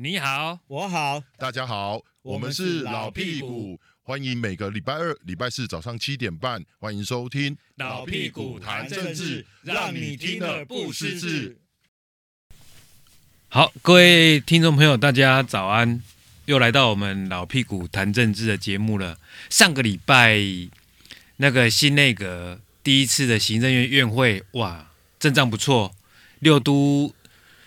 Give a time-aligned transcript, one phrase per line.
[0.00, 11.58] 你好，我好，大家好，我们是老屁股，欢迎每个礼拜二、礼拜四早上七点半，欢迎收听老屁股谈政治，让你听得不失智。
[13.48, 16.00] 好，各位听众朋友，大家早安，
[16.44, 19.18] 又来到我们老屁股谈政治的节目了。
[19.50, 20.38] 上个礼拜
[21.38, 25.92] 那个新内阁第一次的行政院院会，哇，阵仗不错，
[26.38, 27.12] 六都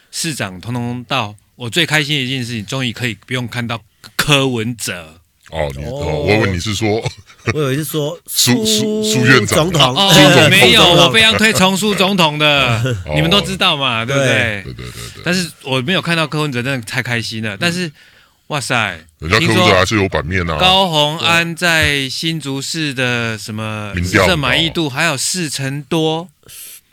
[0.09, 1.35] 市长通通到。
[1.55, 3.79] 我最开心的一件事情，终于可以不用看到
[4.15, 5.19] 柯文哲
[5.51, 5.71] 哦。
[5.75, 6.89] 你哦，我以为你是说，
[7.53, 14.61] 我以为是说苏苏苏院长总统哦，统没有，我非常推崇苏总统的，你们都知道嘛，对不对？
[14.63, 15.21] 对对对对。
[15.23, 17.55] 但是我没有看到柯文哲，真的太开心了。
[17.55, 17.91] 但是，
[18.47, 20.57] 哇塞，人家柯文哲还是有版面啊。
[20.57, 26.27] 高虹安在新竹市的什么市政满意度还有四成多。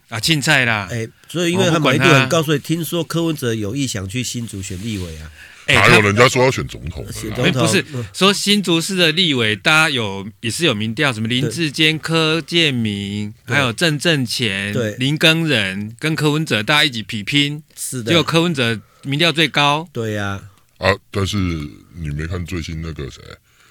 [0.08, 0.88] 啊，竞赛啦！
[0.90, 5.30] 哎，所以因为他满意度很高，所以听说柯文哲有意想去新竹选立委啊。
[5.66, 19.86] 还有人家说要选总统，选总统不是说新竹市的立委，大家有也是有民调，什么林志坚、柯建明，还有郑正前、林耕仁跟柯文哲，大家一起比拼，是的，结果柯文哲民调最高。
[19.92, 20.40] 对呀，
[20.78, 23.20] 啊，但是你没看最新那个谁？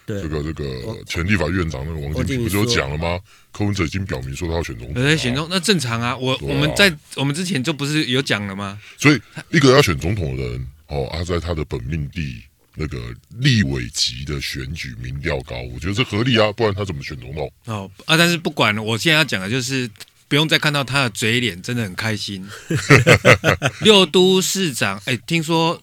[0.08, 3.20] 对这个这个前立法院长那个王金平不就讲了吗？
[3.52, 6.16] 柯文哲已经表明说他要选总统，对，选总那正常啊。
[6.16, 8.80] 我我们在我们之前就不是有讲了吗？
[8.98, 9.20] 所以
[9.52, 12.42] 一个要选总统的人哦，他在他的本命地
[12.76, 12.98] 那个
[13.40, 17.52] 立委级的选举民调高，我觉得这合理啊，不然他怎么选总统？
[17.66, 19.90] 哦啊，但是不管了，我现在要讲的就是
[20.30, 22.48] 不用再看到他的嘴脸，真的很开心。
[23.84, 25.82] 六都市长，哎，听说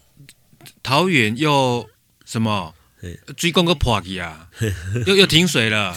[0.82, 1.90] 桃园又
[2.24, 2.74] 什么？
[3.36, 4.48] 水管个破去啊，
[5.06, 5.96] 又又停水了。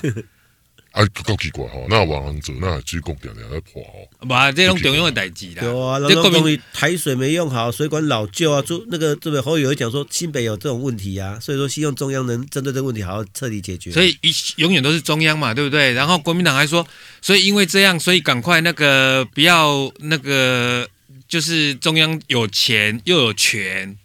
[0.91, 1.75] 啊，够奇怪哈！
[1.89, 4.27] 那往上走，那水管点点在破哦。
[4.27, 5.57] 把这种重要的代志啦。
[5.59, 13.91] 对啊，这关于台水没用好，水管老旧啊，就那个这边侯友宜讲说新北有这种问题啊，所以说希望中央能针对这个问题好好彻底解决。
[13.91, 15.93] 所以一永远都是中央嘛，对不对？
[15.93, 16.87] 然后国民党还说，
[17.21, 20.89] 所以因为这样，所以赶快那个不要那个，
[21.27, 23.95] 就是中央有钱又有权。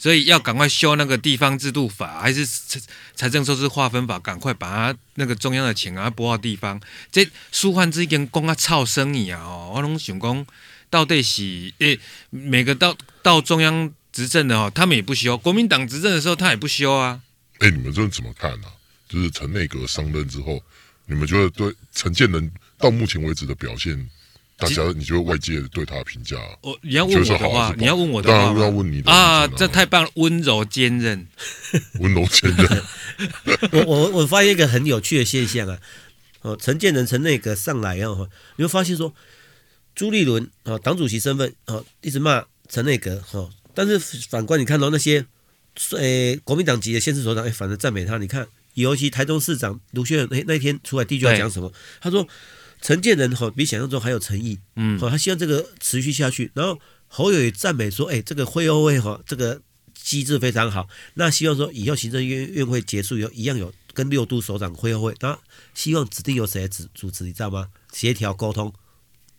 [0.00, 2.80] 所以要赶快修那个地方制度法，还是财
[3.14, 4.18] 财政收支划分法？
[4.18, 6.80] 赶快把它那个中央的钱啊拨到地方。
[7.12, 9.42] 这舒缓之间讲啊操生意啊！
[9.42, 10.46] 哦，我拢想讲，
[10.88, 12.00] 到底是诶、
[12.30, 15.36] 每个到到中央执政的哦，他们也不修。
[15.36, 17.20] 国民党执政的时候，他也不修啊。
[17.58, 18.72] 哎、欸，你们这怎么看呢、啊？
[19.06, 20.62] 就是陈内阁上任之后，
[21.04, 24.08] 你们觉得对陈建仁到目前为止的表现？
[24.60, 26.36] 大家，你觉得外界对他的评价？
[26.60, 29.48] 我你要问我的话，你要问我的话，当然要问你的啊！
[29.48, 31.26] 这太棒了，温柔坚韧，
[31.98, 32.82] 温柔坚韧。
[33.72, 35.78] 我我我发现一个很有趣的现象啊！
[36.42, 39.14] 哦，陈建仁陈内阁上来以后，你会发现说，
[39.94, 43.98] 朱立伦啊，党主席身份啊，一直骂陈内阁哈，但是
[44.28, 45.24] 反观你看到那些
[45.92, 48.18] 诶国民党籍的县市首长，哎，反而赞美他。
[48.18, 51.72] 你看，尤其台中市长卢秀燕那那天出来第一句话讲什么？
[52.00, 52.28] 他说。
[52.80, 56.50] 陈建人哈比想象中还有诚意，嗯，他希望这个持续下去。
[56.54, 59.60] 然后侯友也赞美说：“哎，这个会后会哈，这个
[59.94, 60.88] 机制非常好。
[61.14, 65.14] 那希望说以后行政院院会结束以后，一样有跟六都首长会后会。
[65.20, 65.38] 那
[65.74, 67.68] 希望指定由谁主主持，你知道吗？
[67.92, 68.72] 协调沟通，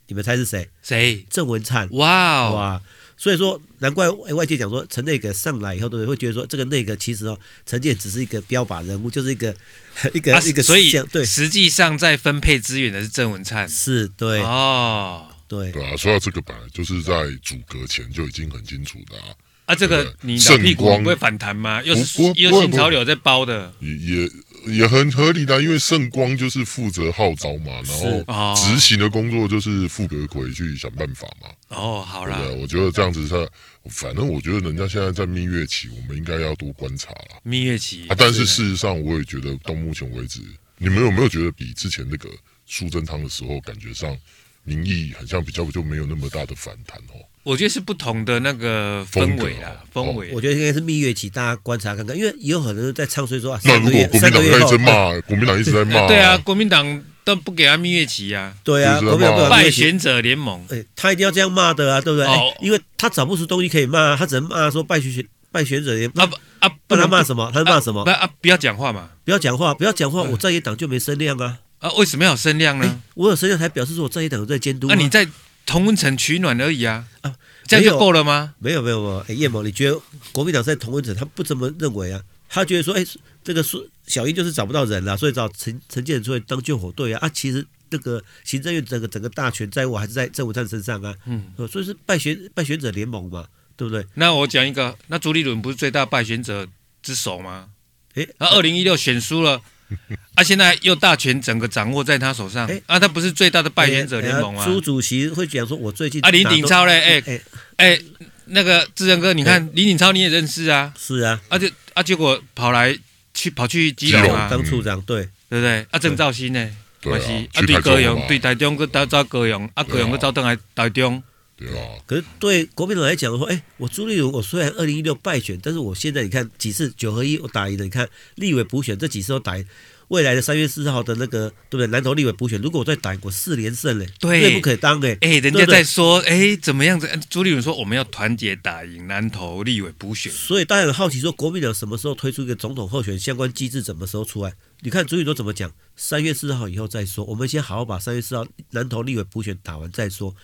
[0.07, 0.69] 你们猜是谁？
[0.83, 1.25] 谁？
[1.29, 1.89] 郑文灿。
[1.93, 2.81] 哇哦，哇！
[3.21, 7.37] 所以说，难怪外界讲说陈内阁上来以后，都会觉得说这个内阁其实哦，
[7.67, 9.55] 陈建只是一个标靶人物，就是一个
[10.11, 10.63] 一个、啊、一个。
[10.63, 13.69] 所以对，实际上在分配资源的是郑文灿。
[13.69, 14.41] 是，对。
[14.41, 15.71] 哦，对。
[15.71, 19.25] 对啊，说到这个本来就是在组阁前就已经很清楚的啊。
[19.67, 21.79] 啊，这个你的屁股不会反弹吗？
[21.83, 23.71] 又是又是新潮流在包的。
[23.79, 24.31] 也也。
[24.65, 31.49] 也很合理的，因为圣光就是负责号召嘛，然后执行的工作就是傅格魁去想办法嘛。
[31.69, 33.49] 哦，好了，我觉得这样子是，
[33.89, 37.39] 反正我觉得人家现在在蜜月期，我们应该要多观察了。
[37.43, 40.41] 蜜月期啊，但是事实上，我也觉得到目前为止，
[40.77, 42.29] 你们有没有觉得比之前那个
[42.65, 44.15] 苏贞昌的时候，感觉上
[44.63, 47.17] 民意好像比较就没有那么大的反弹哦？
[47.43, 50.29] 我觉得是不同的那个氛围啊，氛围。
[50.31, 53.59] 我觉得应该是蜜月期，大家观察看看，因为也有很多人在唱衰说啊。
[53.63, 58.53] 那如果国民党一直骂，国民党一直在骂，对啊，国民党都不给他蜜月期啊。
[58.63, 62.27] 对啊，国民党败选者联盟，哎，他一定要这样骂的啊，对不对？
[62.61, 66.25] 因为他找不出东西可以骂，他只能骂说败选败选者联盟。
[66.25, 67.51] 啊啊，不然他骂什么？
[67.51, 68.03] 他骂什么？
[68.03, 71.57] 啊，不要讲话嘛，不要讲话，不要讲话，我在野党就没声量啊。
[71.79, 73.01] 啊，为什么要有声量呢？
[73.15, 74.87] 我有声量才表示说我在野党有在监督。
[74.87, 75.27] 那你在
[75.65, 77.07] 同温层取暖而已啊。
[77.21, 77.35] 啊。
[77.67, 78.55] 这样就够了吗？
[78.59, 79.97] 没有没有没有，哎，叶某，你觉得
[80.33, 82.21] 国民党在同温层，他不这么认为啊？
[82.49, 83.05] 他觉得说，哎，
[83.43, 87.19] 这个是小英就是找不到人了，所以找陈陈建仁出来当救火队啊。
[87.21, 91.15] 啊，其实这个行政院整个整个大权在握还是在郑文灿身上啊。
[91.25, 93.47] 嗯，所以是败选败选者联盟嘛。
[93.77, 94.05] 对不对？
[94.13, 96.67] 那我讲一个，那朱立伦不是最大败选者
[97.01, 97.69] 之首吗？
[98.13, 99.59] 诶，那二零一六选输了，
[100.35, 104.65] 啊，现在又大权整个掌握在他手上，啊，他不是最大的败选者联盟吗？
[104.65, 107.41] 朱主席会讲说，我最近啊，林鼎超嘞，哎哎
[107.77, 108.01] 哎，
[108.45, 110.93] 那个志仁哥，你看林鼎超你也认识啊？
[110.97, 112.97] 是啊，而且啊，结果跑来
[113.33, 115.85] 去跑去基隆啊，当处长，对对不对？
[115.91, 116.69] 啊，郑肇兴呢？
[117.03, 121.21] 关系啊，对高雄，对台中，佮招高雄，啊，高雄佮招登来台中。
[121.69, 121.87] 对啊。
[122.05, 129.65] 可是对国民党来讲的话，哎，我朱立伦，我虽然二零一六败选，但是我现在你看几次九合一我打赢了，你看立委补选这几次都打赢，
[130.09, 131.87] 未来的三月四号的那个对不对？
[131.87, 135.17] 南投立委补选，如果我再打赢，我四连胜嘞，对，不可当哎。
[135.21, 137.09] 哎，人家在说，哎，怎么样子？
[137.29, 140.31] 朱立伦说，我们要团结打赢南投立委补选。
[140.31, 143.81] 所以大家很好奇说，国民党什么时候推出一个总统候选相关机制？
[143.81, 144.53] 什么时候出来？
[144.81, 145.71] 你看朱立伦怎么讲？
[145.95, 150.35] 三月四号以后再说，我们先好好把三月四号南投立委补选打完再说。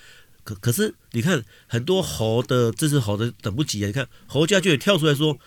[0.47, 3.87] 可可是你看很多猴的支持侯的等不及啊！
[3.87, 5.37] 你看侯家俊也跳出来说，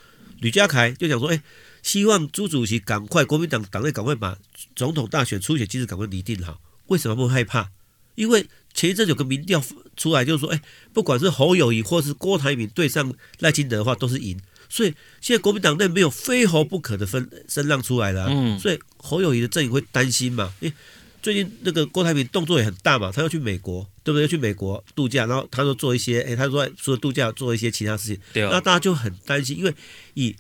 [0.41, 1.43] 吕家凯就讲说，哎，
[1.83, 4.37] 希望朱主席赶快国民党党内赶快把
[4.77, 6.61] 总统大选初选机制赶快拟定好。
[6.89, 7.71] 为什么不害怕？
[8.15, 9.63] 因为前一阵有个民调
[9.97, 10.61] 出来，就是说，哎，
[10.93, 14.39] 不管是侯友谊或是郭台铭对上赖清德的话，都是赢。
[14.69, 20.53] 所以现在国民党内没有非侯不可的分声浪出来了，嗯，所以侯友谊的阵营会担心嘛？
[20.61, 20.73] 诶，
[21.23, 24.23] 最近那个郭台铭动作也很大嘛，他要去美国，对不对？
[24.23, 29.75] 要去美国度假，然后他说做一些，哎，他说除了度假做一些其他事情，对，那大家就很担心，因为
[30.15, 30.35] 以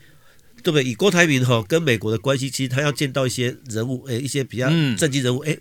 [0.62, 0.84] 对不对？
[0.84, 5.58] 以郭台铭哈跟美国的关系，其实他要见到一些人物，哎，一些比较政经人物，诶，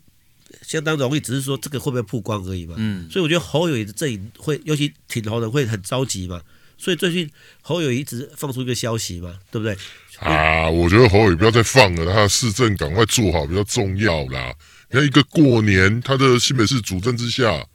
[0.62, 6.42] 相当容易，只是说这个会不会曝光而已嘛，嗯，所以我觉得侯友宜的阵营会，尤其挺侯的会很着急嘛。
[6.80, 7.30] 所以最近
[7.62, 9.78] 侯友宜一直放出一个消息嘛，对不对？
[10.20, 14.54] 啊，我觉得侯友宜不要再放了，他的市政赶快做好比较重要啦。
[14.90, 17.66] 你看一个过年，他的新北市主政之下，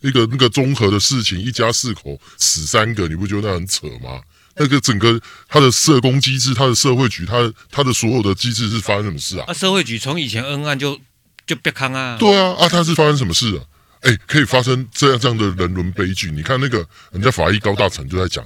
[0.00, 4.20] 一个那个综合的事情，一家四口死三个，你不觉得那很扯吗？
[4.56, 5.18] 那个整个
[5.48, 9.46] 他的社工机制，他的社会局，他他的所有的机制是发生什么事啊？
[9.48, 11.00] 啊，社会局从以前恩案就
[11.46, 12.16] 就别康啊。
[12.18, 13.64] 对啊，啊，他是发生什么事啊？
[14.00, 16.30] 哎，可以发生这样这样的人伦悲剧。
[16.30, 18.44] 你看那个人家法医高大成就在讲，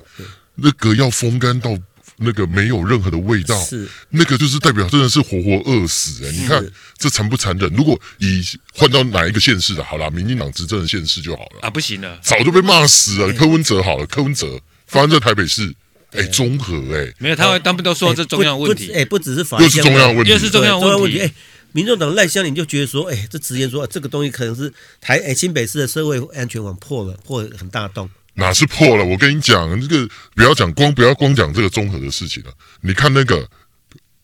[0.56, 1.71] 那个要风干到
[2.17, 6.25] 那个没有任何的味道，是那个就是代表真的是活活饿死。
[6.25, 6.65] 哎，你看
[6.97, 7.73] 这残不残忍？
[7.75, 8.43] 如果以
[8.73, 13.33] 换到哪一个县市的，好啦，民进党执政的县市就好了啊，不行了，早就被骂死了。
[13.33, 15.73] 柯文哲好了，柯文哲发生在台北市，
[16.12, 21.33] 哎，综合哎，没有，他会当兵都说这重要问题，哎，不只是法又是中央问题，又是重要问题，哎。
[21.75, 28.09] 民众党赖香伶就觉得说，哎，这直言说这个东西可能是台哎新北市的社会安全网破了，破了很大洞。
[28.35, 29.05] 哪是破了？
[29.05, 32.53] 我跟你讲，这个不要讲光，不要光讲这个综合的事情了。
[32.82, 33.49] 你看那个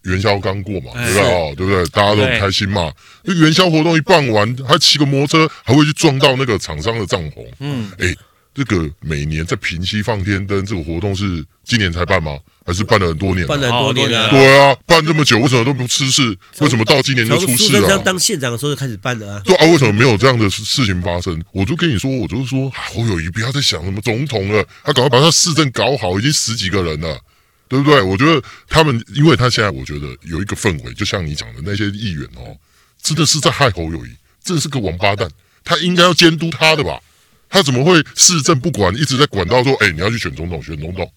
[0.05, 1.23] 元宵刚过嘛，对不对？
[1.23, 1.85] 哦，对不对？
[1.87, 2.93] 大家都很开心嘛。
[3.25, 7.45] 那元宵活动一办完，还骑个摩托车，还会去撞到那个厂商的帐篷。
[7.59, 8.15] 嗯，哎。
[8.53, 12.37] 这个每年在平溪放天灯这个活动是今年才办吗？
[12.71, 13.45] 还是办了很多年？
[13.49, 14.31] 办了很多年了。
[14.31, 16.23] 对啊，办这么久，为什么都不出事？
[16.61, 17.99] 为什么到今年就出事了？
[17.99, 19.43] 当县长的时候就开始办了啊。
[19.45, 21.43] 对啊，为什么没有这样的事情发生？
[21.51, 27.19] 我就跟你说，我就是说，侯友谊不要再想什么总统了，他赶快把他市政搞好，已经十几个人了，
[27.69, 28.01] 对不对？
[28.01, 32.57] 我觉得他们，因为他现在我觉得有一个氛围，就像你讲的那些议员哦，
[33.03, 34.11] 真的是在害侯友谊，
[34.45, 35.29] 真的是个王八蛋，
[35.65, 37.01] 他应该要监督他的吧。
[37.53, 41.13] 他怎么会市政不管，一直在管到说，哎，你要去选总统，选总统，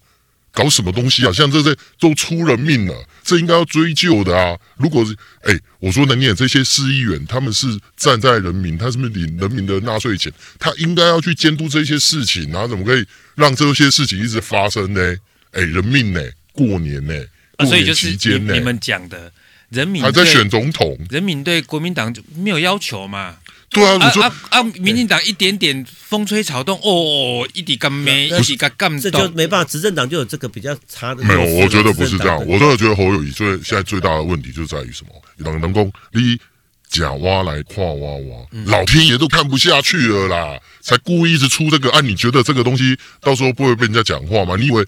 [0.53, 1.33] 搞什么东西啊？
[1.33, 2.93] 像这些都出人命了，
[3.23, 4.55] 这应该要追究的啊！
[4.77, 7.67] 如果是，哎，我说难听点，这些市议员他们是
[7.97, 10.31] 站在人民，他是不是领人民的纳税钱？
[10.59, 13.03] 他应该要去监督这些事情，然后怎么可以
[13.35, 15.15] 让这些事情一直发生呢？
[15.53, 16.21] 哎，人命呢？
[16.51, 17.13] 过年呢？
[17.57, 18.53] 过年期间呢？
[18.53, 19.31] 你们讲的
[19.69, 23.37] 人民还在选总统，人民对国民党就没有要求嘛？
[23.73, 24.63] 对啊，你说啊啊！
[24.63, 29.69] 民进党一点点风吹草动，哦，一滴干没，一滴干干这就没办法。
[29.69, 31.23] 执政党就有这个比较差的。
[31.23, 32.37] 没有，我觉得不是这样。
[32.45, 35.09] 我真的觉得侯友谊最现在最大的问题就在于什么？
[35.37, 36.39] 能能够你
[36.87, 41.89] 假挖来跨挖挖，老天爷都看不下去了啦，才故意一直出这个。
[41.89, 44.55] 啊，你觉得这个东西到时候不会被人家讲话吗？
[44.55, 44.85] 你以为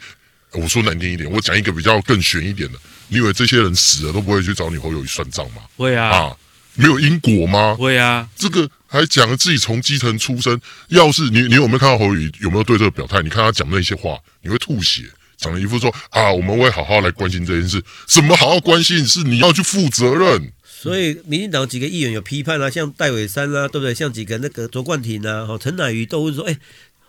[0.52, 2.78] 我说难听一点，我讲一个比较更悬一点的，
[3.08, 5.64] 你以为这些人死了都不会去找你侯友谊算账吗？
[5.76, 6.10] 会啊。
[6.10, 6.38] 啊
[6.76, 7.76] 没有因果吗？
[7.76, 10.60] 会啊，这个还讲了自己从基层出身。
[10.90, 13.22] 要是你，你有没有看到侯宇有没有对这个表态？
[13.22, 15.04] 你看他讲那些话，你会吐血。
[15.38, 17.84] 讲了一副说啊，我们会好好来关心这件事。
[18.08, 19.06] 什么好好关心？
[19.06, 20.52] 是你要去负责任。
[20.66, 23.94] 所以，民进党几个议员有批判啊，像戴伟山啊，对不对？
[23.94, 26.58] 像几个那个卓冠廷啊，哈，陈乃瑜都会说，哎，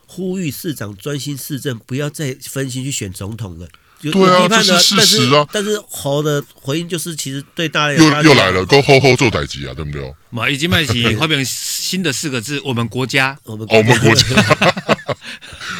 [0.07, 3.69] 呼吁市长专心市政，不要再分心去选总统了。
[4.03, 5.47] 对啊，这是事实啊。
[5.53, 10.15] 但是侯的回应就是，其实对大家又又来了，够吼吼做代级啊，对不对？
[10.31, 14.27] 马已经迈起后面新的四个字，我们国家，我 们我们国家，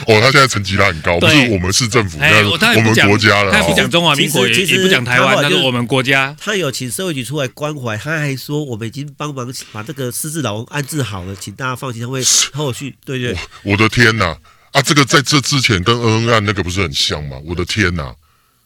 [0.07, 3.53] 哦， 他现在成绩他很高，不是我们市政府，那是我们国家了。
[3.53, 6.35] 他不讲中华民国，也也不讲台湾，他说我们国家。
[6.41, 12.97] 他有请社会局出来关怀，他还说我们已经帮忙把这个失智老翁安置好了，请大家放心，他会后续。
[13.05, 14.37] 对对，我的天呐！
[14.77, 17.39] 啊，这个在这之前跟恩恩案那个不是很像吗？
[17.47, 18.15] 我的天呐！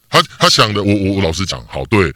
[0.09, 2.13] 他他想的，我我我老实讲，好对，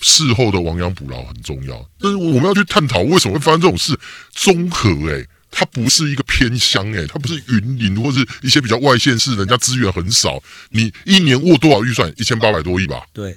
[0.00, 3.98] 事后的亡羊补牢很重要，但是我们要去探讨为什么会发生这种事。
[4.32, 10.42] 综合诶，它不是一个偏乡诶，它不是云林或是一些比较外县市，人家资源很少。
[10.68, 12.12] 你一年握多少预算？
[12.18, 13.02] 一千八百多亿吧。
[13.14, 13.34] 对，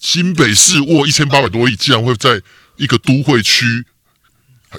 [0.00, 2.42] 新北市握一千八百多亿，竟然会在
[2.74, 3.84] 一个都会区，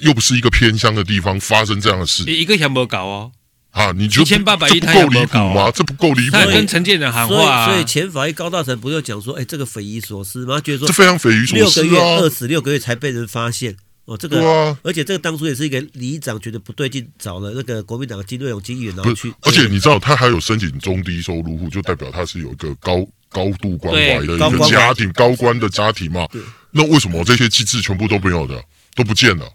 [0.01, 3.31] 又不是一个偏乡的地方发生这样的事，一个钱没搞哦。
[3.71, 5.71] 啊，你觉得一千八百亿，这不够离谱吗？
[5.71, 6.31] 这不够离谱。
[6.31, 10.59] 他跟陈建仁喊话、啊，所以前法医高大成不就讲说，哎，这个匪夷所思吗？
[10.59, 11.83] 觉得说这非常匪夷所思、啊。
[11.83, 19.31] 六个月饿死六个月才被人发现，哦，这个，啊、而且这个当初也是一个里长觉得不对劲，找了那个国民党的金瑞勇金议员，然后去。
[19.41, 26.27] 而且你知道，他还有申请中低收入户，就代表他是有一个高高度关怀的一个家庭，高官的家庭嘛。
[26.71, 28.59] 那为什么这些机制全部都没有的，
[28.95, 29.45] 都不见了？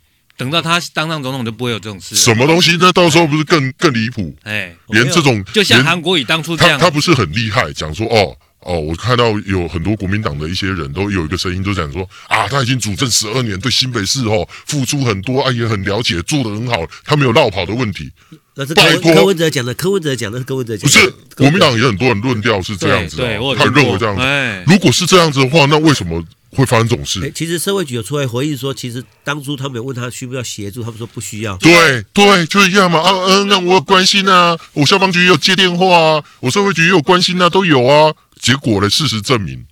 [0.43, 2.17] 等到他当上总统，就不会有这种事。
[2.17, 2.77] 什么东西？
[2.81, 4.35] 那到时候不是更更离谱？
[4.43, 18.11] 哎，连这种就像韩国瑜当初这样，他他不是很厉害，讲说哦哦，我看到有很多国民党的一些人都有一个声音，就讲说啊，他已经主政十二年，对新北市哦付出很多，啊也很了解，做得很好，他没有绕跑的问题。
[18.57, 24.65] 那是拜托柯文哲讲的，柯文哲讲的是柯文哲讲的，不是国民党也很多人论调是这样子，对，他认为这样子。
[24.67, 26.21] 如果是这样子的话，那为什么？
[26.55, 27.21] 会发生这种事？
[27.23, 31.57] 欸、其实社会局有出来回应说，其实当初他们有问他需不需要协助，他们说不需要。
[31.57, 33.01] 对对，就是一样嘛。
[33.01, 38.15] 啊嗯，那我有关心啊，我消防局也有接电话啊，我社会局也有关心啊，都有啊。
[38.39, 39.65] 结果呢，事实证明，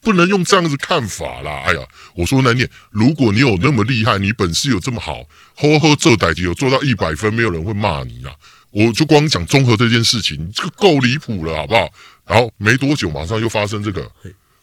[0.00, 1.62] 不能用这样子看法啦。
[1.66, 1.80] 哎呀，
[2.14, 5.22] 我说难听，如果你有那么厉害，你本事有这么好，
[5.54, 8.32] 呵呵，这代志有做到一百分，没有人会骂你啊。
[8.72, 11.88] 我就光讲综合这件事情，这个够离谱了，好不好？
[12.26, 14.10] 然后没多久，马上又发生这个。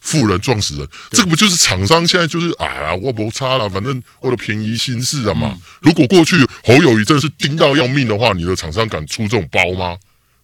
[0.08, 5.52] 富人撞死人，这个不就是厂商现在就是啊，我不差了，反正为了便宜心事啊嘛。
[5.54, 9.98] 嗯、如果过去侯友谊真的是盯到要命的话，你的厂商敢出这种包吗？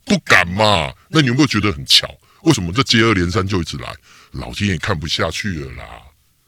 [0.03, 0.91] 不敢嘛。
[1.07, 2.05] 那你有没有觉得很巧？
[2.41, 3.87] 为什么这接二连三就一直来？
[4.31, 5.85] 老天爷看不下去了啦，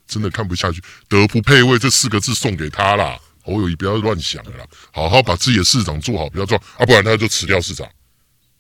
[0.06, 0.82] 真的看不下去。
[1.08, 3.18] 德不配位这四个字送给他啦。
[3.42, 7.88] 侯友谊不要乱想了啦，好好把自己的市长做好，不要撞啊，不然他就辞掉市长。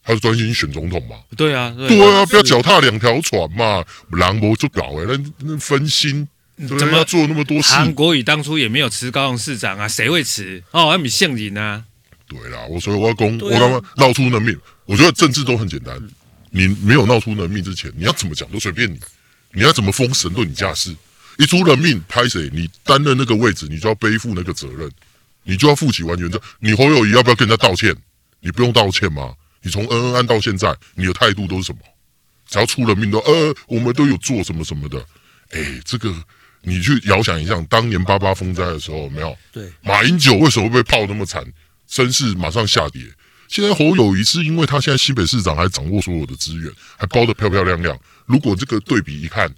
[0.05, 1.15] 他是专心选总统嘛？
[1.35, 6.27] 对啊，对啊，对啊，不要脚踏两条船嘛，狼狈就搞哎，那那分心，
[6.67, 7.73] 怎么要做那么多事？
[7.73, 10.61] 韩国瑜当初也没有辞高雄市长啊，谁会辞？
[10.69, 11.83] 哦，要比现人啊。
[12.27, 14.55] 对啦，我所以我要攻，我刚刚闹出人命。
[14.85, 15.99] 我觉得政治都很简单，
[16.51, 18.99] 你没有闹出人命之前，你要怎么讲都随便你，
[19.53, 20.95] 你要怎么封神论你家事。
[21.39, 22.47] 一出人命，拍谁？
[22.53, 24.89] 你担任那个位置，你就要背负那个责任，
[25.43, 26.39] 你就要负起完全责。
[26.59, 27.95] 你侯友谊要不要跟人家道歉？
[28.39, 29.33] 你不用道歉吗？
[29.65, 31.79] 你从恩恩案到现在，你的态度都是什么？
[32.47, 35.03] 只要出了命都呃，我们都有做什么什么的。
[35.49, 36.13] 哎，这个
[36.61, 39.35] 你去遥想一下，当年八八风灾的时候，有没有？
[39.51, 41.43] 对，马英九为什么被泡那么惨？
[41.87, 43.01] 身世马上下跌。
[43.47, 47.97] 现在侯友谊是因为他现在新北市长还掌握所有的资源，还包得漂漂亮亮。
[48.27, 49.51] 如果这个对比一看，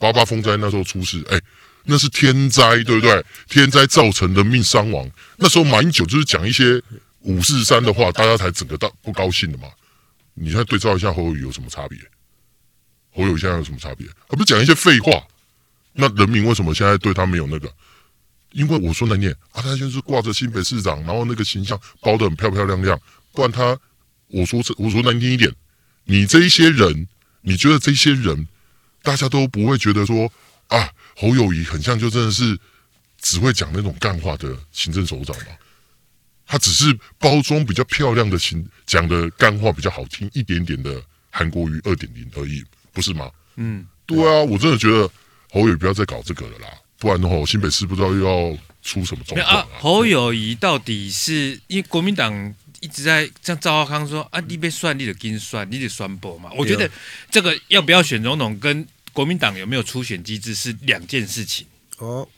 [0.00, 1.40] 八八风灾那时候出事，哎，
[1.84, 3.24] 那是天灾，对不对？
[3.48, 5.08] 天灾造成的命伤亡。
[5.36, 6.82] 那时候马英九就是讲一些。
[7.26, 9.68] 五四三的话，大家才整个大不高兴的嘛。
[10.34, 11.98] 你现在对照一下侯友谊有什么差别？
[13.10, 14.06] 侯友谊现在有什么差别？
[14.28, 15.10] 他不讲一些废话？
[15.92, 17.72] 那人民为什么现在对他没有那个？
[18.52, 22.98] 因为我说难听啊，他就是挂着新北市长，然后那个形象包得很漂漂亮亮。
[23.32, 23.76] 不然他，
[24.28, 25.52] 我说这我说难听一点，
[26.04, 27.08] 你这一些人，
[27.40, 28.46] 你觉得这些人，
[29.02, 30.30] 大家都不会觉得说
[30.68, 32.58] 啊，侯友谊很像就真的是
[33.20, 35.46] 只会讲那种干话的行政首长吗？
[36.46, 43.28] 他只是包装比较漂亮的情，讲的干话比较好听一点点的韩国语二点零而已，不是吗？
[43.56, 45.10] 嗯，对啊，我真的觉得
[45.50, 49.80] 侯友宜不要再搞这个了啦，不然的话，新北市不知道又要出什么状况啊，啊。
[49.80, 56.50] 侯友谊到底是因为国民党一直在像赵浩康说啊，你被算，你得跟算，你得算博嘛。
[56.56, 56.88] 我觉得
[57.28, 61.66] 这个要不要选总统跟国民党有没有初选机制是两件事情
[61.98, 62.28] 哦。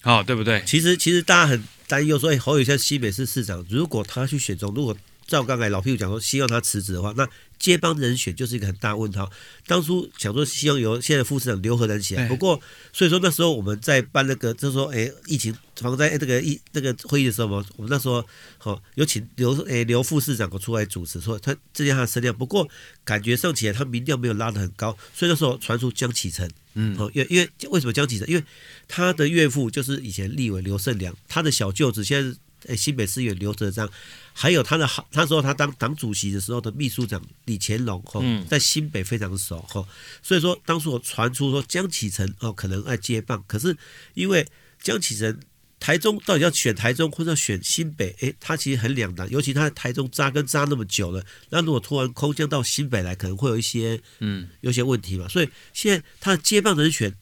[0.00, 0.60] 好，对不对？
[0.66, 1.62] 其实其实大家很。
[1.90, 7.28] 担忧说：“哎，侯友宜现在新北市市长，如果他去选中，如果照刚才老屁股讲说，希望他辞职的话，那
[7.58, 9.28] 接班人选就是一个很大问号。
[9.66, 12.60] 当初想说希望由现在副市长刘和南起来，不过
[12.92, 18.24] 所以说那时候我们在办那个，就是说，哎，疫情防灾这个疫那个会议的时候嘛，我们那时候
[18.58, 22.68] 好有请刘哎刘副市长出来主持，说他增加他的声量，不过
[23.04, 28.28] 感觉上起来他民调没有拉得很高，所以那时候传出江启臣。”嗯，哦，因因为为什么江启臣？
[28.28, 28.44] 因为
[28.86, 33.90] 他的岳父就是以前立委刘胜良，他的小舅子现在哎新北市议员刘哲章，
[34.32, 39.86] 还有他的好，他说他当党主席的时候的秘书长李乾隆哈，在新北非常熟哈，
[40.22, 43.76] 所以说当初我传出说江启臣哦可能爱接棒，可是
[44.14, 44.46] 因为
[44.82, 45.38] 江启臣。
[45.80, 48.14] 台中到底要选台中或者要选新北？
[48.20, 55.26] 诶，他其实很两难，尤其他在台中扎根扎那么久了，那如果突然空降到新北来，可能会有一些嗯，有些问题嘛。
[55.26, 57.14] 所以现在他的接棒人选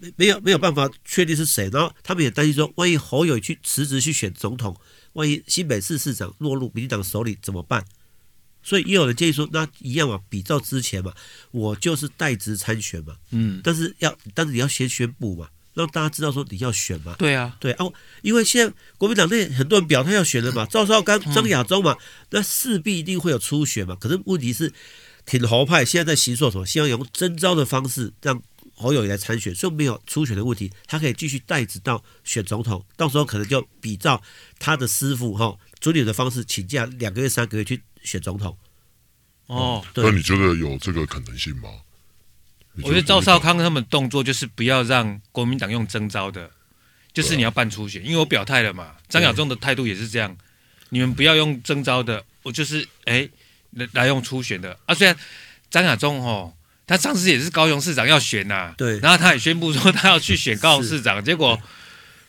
[0.00, 4.78] 没没有没有办法确定是谁，然后他们也担心说，万一侯友宜去辞职去选总统，
[5.14, 7.82] 万一新北市市长落入民进党手里怎么办？
[8.62, 11.14] 所以也有人建议说，那一样嘛，比照之前嘛，
[11.50, 15.48] 我就是代职参选嘛，嗯，但是要但是你要先宣布嘛。
[15.74, 17.14] 让大家知道说你要选嘛？
[17.18, 21.96] 对啊，对哦，因为现在国民党内很多人表态要选了嘛，赵少康、张亚中嘛，
[22.30, 23.96] 那势必一定会有初选嘛。
[24.00, 24.72] 可是问题是，
[25.26, 26.64] 挺侯派现在在行说什么？
[26.64, 28.40] 希望用征召的方式让
[28.76, 34.22] 侯友宜来参选，所以没有初选的问题，他可以继续带职到选总统，到时候可能就比照
[34.58, 38.56] 他的师傅哈朱立伦的方式，请假两个月、三个月去选总统。
[39.46, 41.68] 哦，那你觉得有这个可能性吗？
[42.82, 46.50] 我觉得赵少康他们动作就是不要让国民党用征召的，
[47.12, 48.92] 就是你要办初选，因为我表态了嘛。
[49.08, 50.36] 张亚中的态度也是这样，
[50.88, 53.28] 你们不要用征召的，我就是哎
[53.70, 54.94] 来来用初选的啊。
[54.94, 55.16] 虽然
[55.70, 56.52] 张亚中哦，
[56.86, 61.60] 他上次也是高雄市长要选呐，对，然后他也宣布说他要去选高雄市长，结果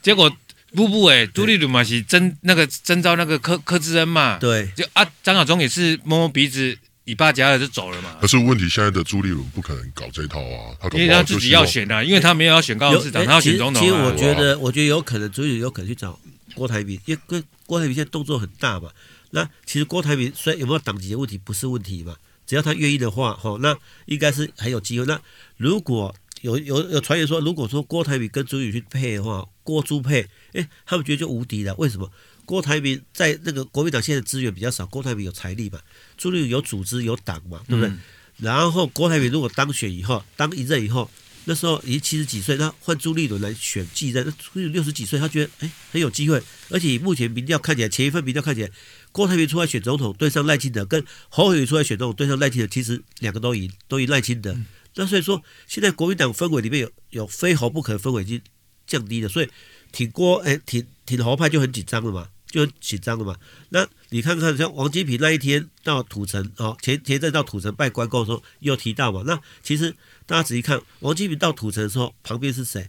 [0.04, 0.32] 结果
[0.76, 6.78] 不不哎，朱立伦嘛是征那个征召那个柯柯志恩嘛，对，就啊张亚中也是摸摸鼻子。
[7.06, 8.16] 尾巴夹了就走了嘛。
[8.20, 13.86] 可是问题，现在的朱立伦不可能搞这一套啊，他因为他自己要选啊，因为他没有要选高雄市长，他要选总统啊。
[13.86, 16.20] 其实我觉得，我觉得有可能朱立伦有可能去找
[16.54, 18.90] 郭台铭，因为郭台铭现在动作很大嘛。
[19.32, 22.16] 那其实郭台铭虽然有没有党籍的问题不是问题嘛，
[22.48, 25.06] 只要他愿意的话，哈，那应该是很有机会。
[25.06, 25.20] 那
[25.58, 31.76] 如果有有有传言说，如果说郭台铭跟朱立伦去配的话，郭朱配，哎，他们觉得就无敌了。
[31.76, 32.10] 为什么？
[32.46, 35.80] 郭台铭在那个国民党现在资源比较少，郭台铭有财力嘛，
[36.18, 37.90] 朱立伦有组织有党嘛，对不对？
[37.90, 38.00] 嗯、
[38.38, 41.10] 然后郭台铭如果当选以后，当一任以后，
[41.46, 48.72] 那时候已经七十几岁，那换朱立伦来选继任，那朱立伦六十几岁，他觉得哎很有机会，而且目前民调看起来，前一份民调看起来，
[49.12, 54.52] 郭台铭出来选总统对上赖清德，跟侯友宜出来选总统对上赖清德，其实两个都赢，都赢赖清德。
[54.54, 58.42] 嗯、那所以说，现在国民党氛围里面有有非侯不可的氛围已经
[58.88, 59.50] 降低了，所以
[59.92, 62.30] 挺郭哎挺挺侯派就很紧张了嘛。
[62.56, 63.36] 就很紧张了嘛？
[63.68, 69.24] 那你看看，像王金平那一天到土城哦，前前阵到土城拜关公的时候，又提到嘛。
[69.26, 69.94] 那其实
[70.26, 72.88] 大家仔细看，王金平到土城的时候，旁边是谁？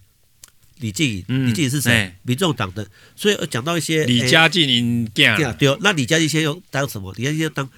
[0.76, 1.90] 李静颖，嗯、李静颖是谁？
[1.90, 2.86] 欸、民众党的。
[3.16, 5.26] 所以讲到一些李家进因对，
[5.58, 7.12] 对那李家进先用当什么？
[7.16, 7.68] 李家进当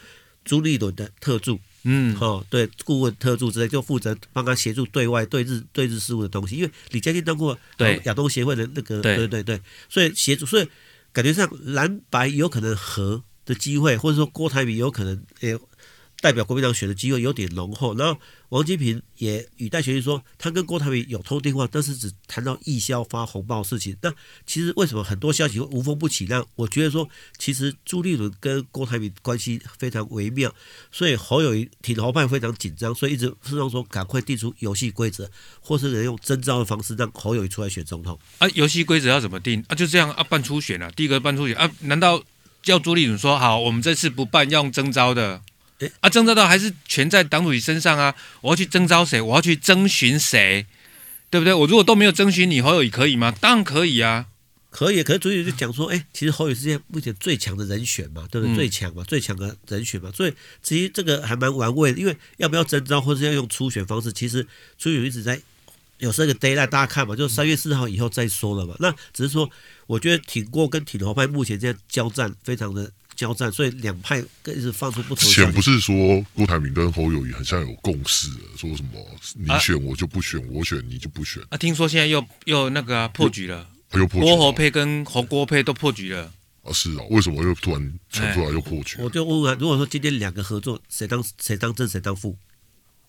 [0.44, 6.56] 朱立伦的特助，嗯，哦，对，顾问特助之类，就负责帮他协助对外对日对日事务的东西。
[6.56, 10.68] 因为李家进当过对亚东协会的那个，对对对对，所以协助，所以。
[11.12, 15.58] 感觉上蓝白有可能和的机会，或者说郭台铭有可能哎、
[16.20, 17.94] 代表国民党选的机会有点浓厚。
[17.96, 23.96] 然后王金平也语带学语说，他跟郭台铭有通电话，但是只谈到义消发红包事情。
[24.02, 24.12] 那
[24.46, 26.46] 其实为什么很多消息会无风不起浪？
[26.56, 30.52] 我觉得说，其实朱立伦跟郭台铭关系非常微妙，
[30.90, 38.18] 所以侯友谊挺侯派非常紧张，所以一直希望说赶快定出游戏规则，或是能用征召的方式让侯友谊出来选总统。
[38.38, 39.74] 啊，游戏规则要怎么定啊？
[39.74, 42.22] 就这样啊，办初选啊，第一个办初选啊，难道
[42.62, 45.42] 叫朱立伦说好，我们这次不办，要用征召的？
[45.78, 48.14] 诶啊，征召到还是全在党主席身上啊！
[48.40, 49.20] 我要去征召谁？
[49.20, 50.66] 我要去征询谁？
[51.30, 51.54] 对不对？
[51.54, 53.32] 我如果都没有征询你，侯友宜可以吗？
[53.40, 54.26] 当然可以啊，
[54.70, 55.04] 可以。
[55.04, 58.54] 可是主席就讲说，哎，其实侯友宜是现在目前最强的人选嘛，对不对？
[58.54, 60.10] 嗯、最强嘛，最强的人选嘛。
[60.12, 64.44] 所以其实这个还蛮玩味的，因为要不要征召，或是要用初选方式，其实
[64.76, 65.40] 朱立伦一直在
[65.98, 68.74] 有这个 deadline，大家看嘛，就三月四号以后再说了嘛。
[68.80, 69.48] 那只是说，
[69.86, 72.90] 我觉得挺过跟挺侯派目前这样交战非常的。
[73.18, 75.28] 交战，所以两派更是放出不同。
[75.28, 79.04] 前不是说郭台铭跟侯友谊很像有共识，说什么
[79.34, 81.42] 你选我就不选，啊、我选你就不选。
[81.48, 84.26] 啊，听说现在又又那个、啊、破局了，又破局。
[84.28, 86.32] 郭侯配跟侯郭配都破局了。
[86.62, 88.98] 啊，是啊，为什么又突然传出来又破局？
[89.00, 92.38] 我就问问，如果说今天两个合作，谁当谁当正，谁当副？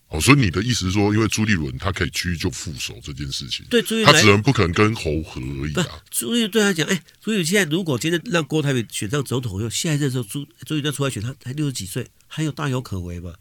[0.10, 6.02] 哦，所以你的意思是说，因为朱立伦他可以屈就副手这件事情，对，朱立伦他只能不可能跟侯合而已啊。
[6.10, 13.36] 朱立伦对他讲，哎、欸，所以现在如果今天让郭台铭选上总统，又下一任的时候朱朱立伦出来选，他才六十几岁，还有大有可为嘛，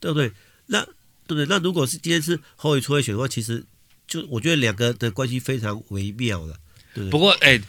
[0.00, 0.32] 对不对？
[0.68, 0.82] 那
[1.26, 1.44] 对不对？
[1.46, 3.62] 那如果是今天是侯友出来选的话，其实
[4.06, 6.56] 就我觉得两个的关系非常微妙了。
[6.94, 7.62] 对，对，不过哎、欸，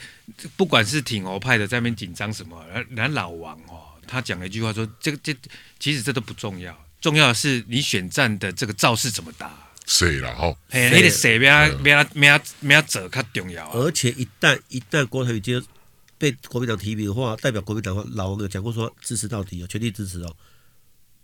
[0.56, 5.36] 不管是挺侯派的在那边紧张什么，人老王哦，他讲了一句话说，这个这
[5.78, 6.85] 其实这都不重要。
[7.02, 9.52] 重要的是你选战的这个造势怎么打？
[9.86, 10.56] 谁了哈？
[10.72, 11.38] 哎，你的谁？
[11.38, 11.50] 别
[11.84, 13.70] 别别别别走，较重要。
[13.72, 15.62] 而且一旦一旦郭台铭接
[16.18, 20.36] 被国民党提名的话，代表国民党的话，老王有讲过说支持到底哦，全力支持哦。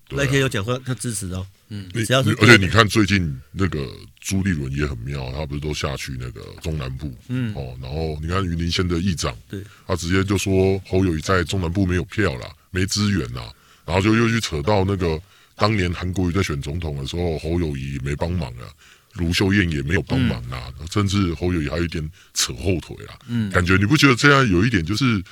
[0.10, 13.50] 啊、那天有讲说他支持哦，嗯，只要是而且你看最近那个朱立伦也很妙，他不是都下去那个中南部，嗯哦，然后你看云林县的议长，对，他直接就说侯友谊在中南部没有票啦，没资源啦，
[13.86, 15.18] 然后就又去扯到那个
[15.62, 18.66] 当年韩国瑜在选总统的时候，侯友谊没帮忙啊，
[19.14, 25.24] 卢秀燕也没有帮忙啊，嗯、甚至侯友谊还有一点扯后腿啊，嗯，感觉你不觉得这样有一点就是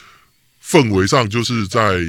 [0.63, 1.99] 氛围上就是在。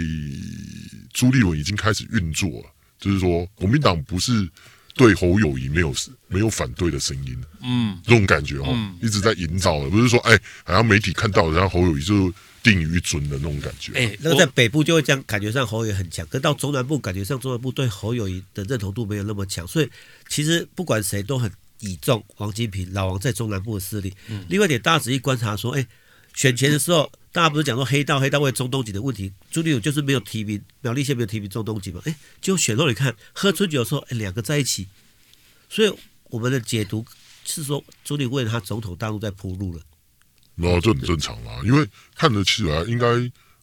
[1.12, 2.66] 朱立伦已经开始运作了，
[3.00, 4.48] 就是说国民党不是
[4.94, 5.92] 对侯友谊没有
[6.28, 13.92] 没有反对的声音，嗯，这种感觉哦，嗯、一直在营造的，不是说哎，好像媒体看到，然后侯友谊就定于一尊的那种感觉。
[13.94, 19.90] 哎，那个在北部就会这样，感觉上侯友宜很强，可到中南部，感觉上中南部对侯友宜的认同度没有那么强，所以
[20.28, 24.14] 其实不管谁都很倚重王金平老王在中南部的势力。
[24.28, 25.86] 嗯、另外一点，大家仔细观察说，哎，
[26.34, 27.10] 选前的时候。
[27.32, 32.02] 大家不是讲说黑道黑道为中东锦的问题，朱立勇就是没有提名苗栗县没有提名中东锦嘛？
[32.04, 34.88] 哎，就选后你看喝春酒的时候，哎，两个在一起，
[35.68, 35.94] 所以
[36.24, 37.06] 我们的解读
[37.44, 39.80] 是说朱立伦为了他总统大陆在铺路了。
[40.60, 43.06] 那这很正常啦，因为看得起来应该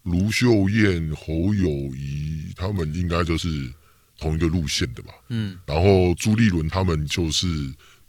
[0.03, 3.71] 卢秀燕、侯友谊他们应该就是
[4.17, 5.13] 同一个路线的吧？
[5.29, 7.47] 嗯，然后朱立伦他们就是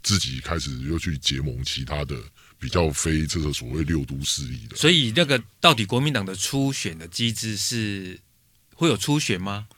[0.01, 2.15] 自己开始又去结盟其他的。
[2.61, 8.19] 比较非这个所谓六都势力的，所以那个到底国民党的初选的机制是
[8.75, 9.69] 会有初选吗？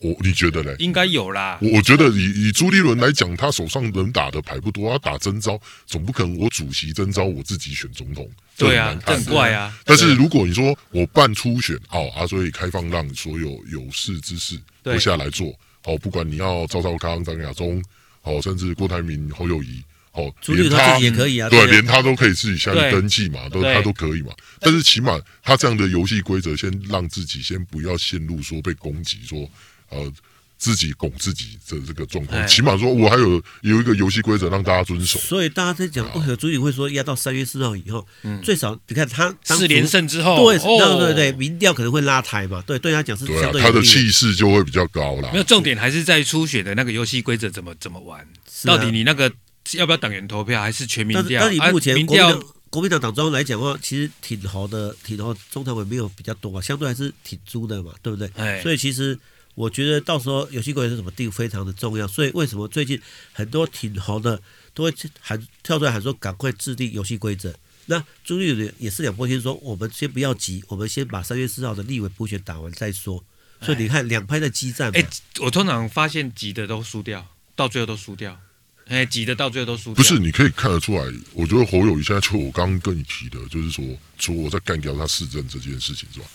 [0.00, 0.76] 我你觉得嘞？
[0.78, 1.58] 应该有啦。
[1.60, 9.76] 我我觉得以以朱立伦来讲，他手上能打的牌不多，他打征招，总不可能我主席征招我自己选总统，对啊，很怪啊。
[9.84, 15.52] 但是如果你说我办初选，哦啊，所以开放让所有有识之士都下来做，
[15.84, 17.82] 哦，不管你要赵少康、张亚中，
[18.22, 19.82] 哦，甚至郭台铭、侯友宜。
[20.12, 24.32] 哦，连他也可以啊，对，连他都可以自己下去登记嘛，都他都可以嘛。
[24.58, 29.48] 但是起码他这样的游戏规则，先让自己先不要陷入说被攻击，说
[29.90, 30.12] 呃
[30.56, 32.48] 自己拱自己的这个状况。
[32.48, 35.18] 起码说我还有有一个游戏规则让大家遵守。
[35.20, 38.06] 所以大家在讲，为何朱立会说压到三月四号以后，
[38.42, 42.62] 最少你看他四连胜之后，对，对对对，民调可能会拉抬嘛。
[42.66, 45.30] 对，对他讲是相对他的气势就会比较高啦。
[45.32, 48.26] 没有重点还是在初选的那个游戏规则怎么怎么玩，
[48.64, 49.32] 到底你那个。
[49.72, 51.42] 要不要党员投票，还是全民调？
[51.42, 58.30] 但是，但你目前国民党、啊、国民党党中央来讲的话，其实挺侯的，挺侯中常委没有比较多啊，相对还是挺猪的嘛，对不对？
[58.36, 59.18] 哎，所以其实
[59.58, 62.06] 我觉得到时候游戏规则是怎么定非常的重要。
[62.06, 63.00] 所以为什么最近
[63.32, 64.40] 很多挺红的
[64.72, 67.52] 都会喊跳出来喊说赶快制定游戏规则？
[67.86, 73.24] 那朱立伦也是两波先说，我们先不要急，我们先把三月四号的立委补选打完再说。
[73.60, 74.92] 所以你看两派在激战。
[74.94, 75.04] 哎，
[75.40, 78.40] 我通常发现急的都输掉，到最后都输掉。
[78.86, 79.92] 哎，急的到最后都输。
[79.92, 81.02] 不是，你可以看得出来。
[81.32, 83.84] 我觉得侯友谊现在就我刚刚跟你提的，就是说，
[84.18, 86.26] 说我在干掉他市政这件事情，是吧？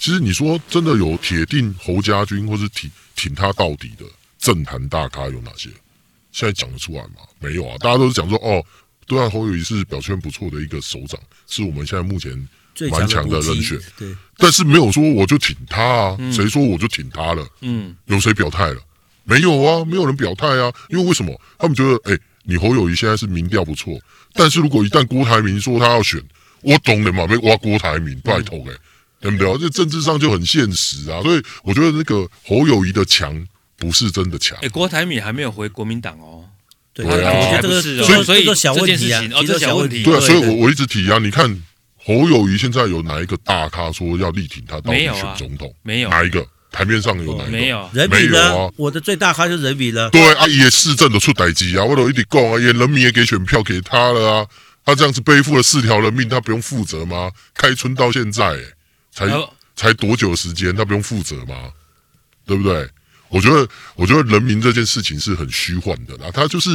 [0.00, 4.04] 其实你说真的有铁定侯家军或是挺挺他到底的
[4.38, 5.68] 政坛大咖有哪些？
[6.32, 7.16] 现在讲得出来吗？
[7.38, 8.64] 没有啊，大家都是讲说，哦，
[9.06, 12.32] 对啊，侯友谊是表现不错的一个首长，是我们现在目前
[12.90, 13.78] 蛮强的人选。
[13.98, 17.46] 对，但是没有说我就挺他啊，嗯、谁说我就挺他了？
[17.60, 18.80] 嗯，有谁表态了？
[19.24, 21.38] 没有啊，没有人表态啊，因为为什么？
[21.58, 24.00] 他们觉得，哎，你侯友谊现在是民调不错，
[24.32, 26.18] 但是如果一旦郭台铭说他要选，
[26.62, 28.78] 我懂的嘛，没挖郭台铭，拜托哎，对
[29.28, 29.58] 不对？
[29.58, 33.44] 这政治上就很现实啊，所以我觉得那个侯友谊的强
[33.76, 34.56] 不是真的强。
[34.62, 36.44] 哎，郭台铭还没有回国民党哦，
[36.94, 41.62] 对啊，我觉得这个所以所以这小问题啊，哦，这小问题，对啊，所以我我一直提啊，你看
[41.96, 45.74] 侯友谊现在有哪一个大咖说要力挺他到底选总统？
[45.82, 46.46] 没有，哪一个？
[46.72, 47.50] 台面上有哪一个？
[47.50, 48.56] 没有，人民呢？
[48.56, 50.08] 啊、我的最大咖就是人民了。
[50.10, 54.46] 对啊，也市政的出代志啊，我都一直讲啊，也人民也给选票给他了啊，
[54.84, 57.32] 他这样子背负了四条人命，他不用负责吗？
[57.54, 58.56] 开春到现在，
[59.12, 59.26] 才
[59.76, 61.72] 才多久时间，他不用负责吗？
[62.46, 62.88] 对不对？
[63.28, 66.30] 我觉得，我觉得人民这件事情是很虚幻的啦。
[66.32, 66.68] 他就是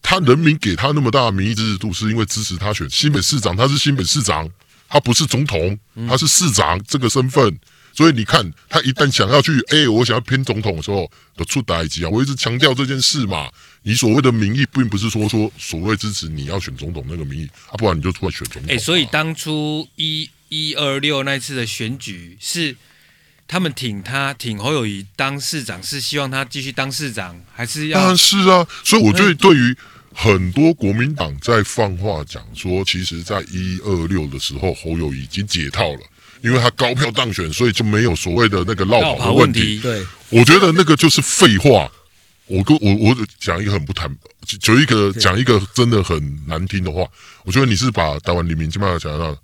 [0.00, 4.48] 他人民给他那么大的民意支持度，是因为支持他选新北市长，他是新北市长，
[4.88, 7.58] 他不是总统，他是市长这个身份。
[7.94, 12.08] 所以你看，他一旦想要去，哎、欸，我想要拼总统的时候，的出打击啊！
[12.08, 13.50] 我一直强调这件事嘛。
[13.82, 18.70] 你所谓的民意，并不是说说所谓支持你要选总统那个民意啊，不然你就出来选总统。
[18.70, 22.76] 哎、欸，所以当初一一二六那次的选举，是
[23.46, 27.98] 他们挺他挺侯友谊当市长，是希望他继续当市长，还是要？
[27.98, 28.66] 当然是啊。
[28.84, 29.76] 所以我觉得，对于
[30.14, 36.00] 很多国民党在放话讲说，其实在一二六的时候，侯友谊已经解套了。
[36.40, 39.80] 因为他高票当选，所以就没有所谓的那个落跑的问题。
[39.80, 41.90] 对，我觉得那个就是废话。
[42.46, 44.08] 我跟我我讲一个很不谈，
[44.60, 47.04] 就一个讲一个真的很难听的话。
[47.42, 49.36] 我觉得你是把台湾黎明基本上讲到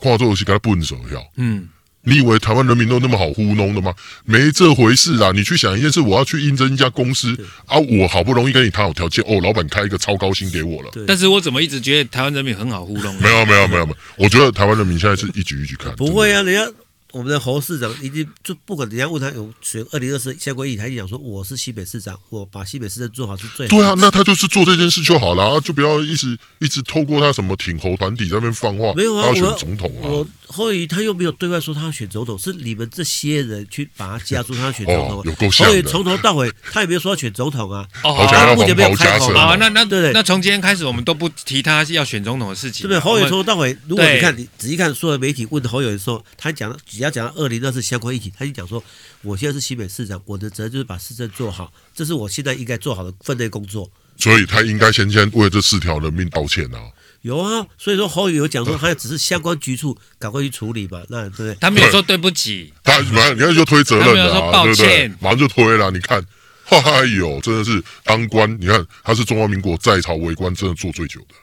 [0.00, 1.22] 跨做游戏给他笨手要。
[1.36, 1.68] 嗯，
[2.02, 3.92] 你以为台湾人民都那么好糊弄的吗？
[4.24, 5.32] 没这回事啊！
[5.34, 10.90] 你去想一件事，我要去应征一家公司啊，我好不容易跟你谈好条件，哦，老板开一个超高薪给我了。
[11.06, 13.14] 但是我怎么一直觉得台湾人民很好糊弄？
[13.20, 15.94] 没有没有没有没有，我觉得台湾人民现在是一局一局看。
[15.96, 16.72] 不会啊，人家。
[17.12, 23.76] 我们的侯市长已经就不管人家问他有选二零二四相关议题，他就讲说我是西北市长，我把西北市政做好是最好。
[23.76, 30.04] 对啊，那他就是做这件事就好了，就不要一直一直透过他什么挺侯团体在那边放话，没有啊，他要选总统啊。
[30.08, 35.20] 我侯友宜他又没有对外说他要选总统，是你们这些人去把他加注他要选总统。
[35.20, 35.72] 哦、有够像的。
[35.72, 37.88] 侯友宜从头到尾他也没有说要选总统啊。
[38.04, 39.32] 哦，他目前没有开口。
[39.32, 42.86] 好，那那对对，那从今天开始我们都不提他要选总统的事情。
[42.86, 43.00] 对不对？
[43.00, 47.78] 侯友从头到尾，如果你看你仔细看所有媒体问侯友的时候，他讲只要讲到二零二四。
[47.88, 48.82] 相关议题，他就讲说，
[49.22, 53.88] 我现在是新北市长，我的责任就是把市政做好，这是我现在应该做好的分内工作。
[54.16, 56.78] 所以他应该先先为这四条人命道歉啊。
[57.22, 61.56] 有啊，所以说侯友有讲说，他只是相关局处赶快去处理嘛，那对不对？
[61.60, 65.16] 他没有说对不起，他马上你看就推责任了，啊，说抱歉，对不对？
[65.20, 65.90] 马上就推了。
[65.90, 66.22] 你看，
[66.66, 71.34] 哎呦，真的是当官，你看他是中华民国在朝为官，真的做最久的。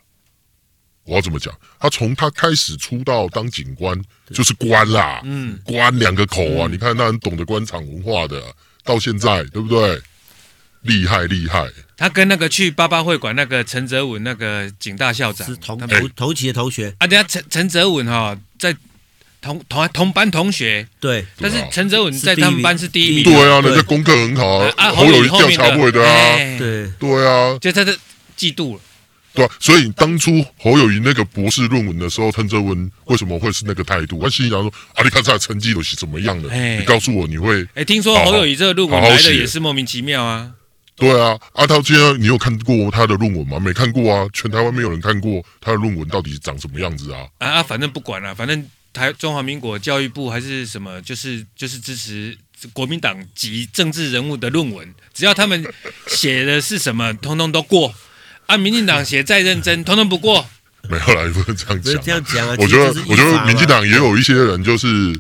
[1.06, 1.54] 我要怎么讲？
[1.80, 4.00] 他从他开始出道当警官
[4.34, 6.68] 就是官啦，嗯，官两个口啊！
[6.68, 8.42] 嗯、你看那很懂得官场文化的，
[8.84, 10.02] 到现在对不对？
[10.82, 11.68] 厉害厉害！
[11.98, 16.94] 他跟那个去八八会馆那个陈泽文那个警大校长是同们同同期的同学。
[17.00, 17.08] 啊。
[17.08, 18.76] 等下陈陈泽文哈在
[19.42, 26.92] 同同同班同学，对，但是陈泽文在他们班是第一名，对啊，人家功课很好啊，侯友宜调查部的啊，对。
[27.00, 27.96] 对啊，就他的
[28.38, 28.82] 嫉妒了。
[29.36, 34.22] 对啊，所以当初侯友宜那个博士论文的时候，陈哲文为什么会是那个态度？
[34.24, 36.50] 他心里想说：“啊，你看他的成绩都是怎么样的？
[36.78, 37.68] 你告诉我，你会……
[37.76, 40.52] 哎，听说侯友宜这个论文来的也是莫名其妙啊。”
[40.98, 43.60] 对啊，阿涛，今天你有看过他的论文吗？
[43.60, 47.28] 没看过啊，全台湾没有人看过他的论文到底长什么样子啊？
[47.40, 52.38] 啊啊，反正不管了，反正台中华民国教育部还是什么，就是就是支持
[52.72, 55.66] 国民党及政治人物的论文，只要他们
[56.08, 57.94] 写的是什么，通通都过。
[58.48, 58.58] 啊！
[58.58, 60.46] 民进党写再认真， 通通不过。
[60.90, 62.02] 没有啦，你不能这样讲。
[62.02, 62.56] 这样讲啊！
[62.60, 65.20] 我觉得，我觉得民进党也有一些人就是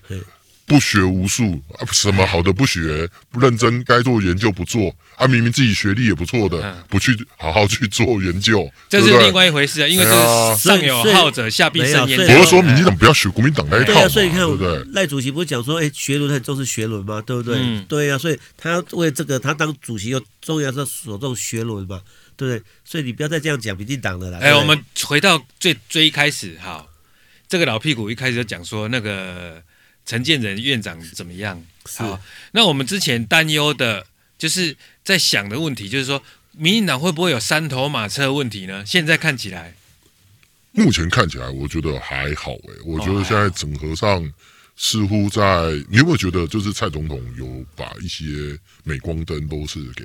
[0.67, 1.59] 不学无术，
[1.91, 4.95] 什么好的不学，不认真，该做研究不做。
[5.15, 9.87] 啊，明明自己学历也不错的，不去好好去做研究，这是另外一回事啊。
[9.87, 10.11] 因为是
[10.61, 12.19] 上有好者，下必甚焉。
[12.19, 13.93] 我是说，民进党不要学国民党那一套。
[13.93, 14.83] 对啊，所以你看，对不对？
[14.93, 17.21] 赖主席不是讲说，哎，学伦很重视学伦吗？
[17.25, 17.57] 对不对？
[17.87, 22.01] 对呀，所以他要为这个，他当主席又重要是所重学伦嘛。
[22.37, 24.39] 对，所以你不要再这样讲民进党的了。
[24.39, 26.87] 哎，我们回到最最一开始哈，
[27.47, 29.63] 这个老屁股一开始就讲说那个
[30.05, 31.63] 陈建仁院长怎么样？
[31.97, 32.19] 好，
[32.51, 34.05] 那我们之前担忧的，
[34.37, 36.21] 就是在想的问题，就是说
[36.51, 38.85] 民进党会不会有三头马车问题呢？
[38.85, 39.75] 现在看起来，
[40.71, 44.29] 目前看起来我觉得还好哎，我觉得现在整合上
[44.75, 45.41] 似乎在，
[45.89, 50.03] 你有没有觉得就是蔡总统有把一些镁光灯都是给？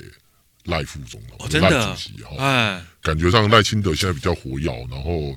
[0.71, 5.37] 赖副总了，真的，赖主席哈，感觉上赖清德现在比较活跃，然后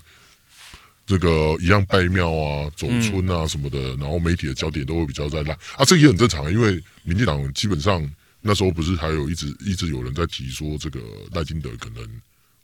[1.06, 5.54] 这个一样拜庙啊、走村啊什么的，然后媒体的焦点都会比较在赖。
[5.76, 11.02] 啊，这个也很正常，因为民进党基本上那时候不是还有一直一直有人在提说这个
[11.34, 12.08] 赖清德可能。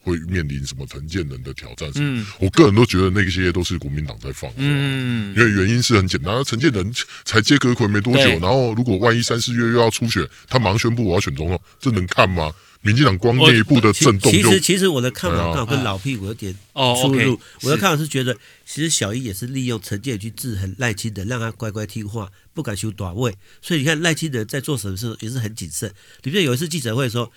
[0.02, 1.90] 会面临什么陈建仁的挑战？
[1.96, 4.52] 嗯，我个人都觉得那些都是国民党在放。
[4.58, 6.94] 嗯，因为原因是很简单，陈建仁
[7.26, 12.52] 才接阁揆没多久，然后如果万一三四月又要出选，他马上宣布我要选总统，这能看吗？
[12.82, 17.38] 民进党光内部的震动，其实其实我的看法刚好跟老屁股有点出入。
[17.64, 18.34] 我的看法是觉得，
[18.66, 23.36] 其实小英也是利用陈建仁去制衡赖清德，让他乖乖听话，不敢修短位。
[23.62, 25.94] 所以你看赖清德在做什么事也是很谨慎。
[26.24, 27.30] 你比如有一次记者会的时候。